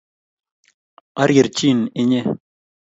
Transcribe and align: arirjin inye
arirjin 1.21 1.79
inye 2.01 2.21